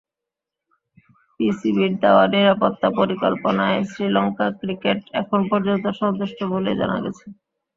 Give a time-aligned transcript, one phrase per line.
[1.39, 7.25] বিসিবির দেওয়া নিরাপত্তা পরিকল্পনায় শ্রীলঙ্কা ক্রিকেট এখন পর্যন্ত সন্তুষ্ট বলেই জানা গেছে।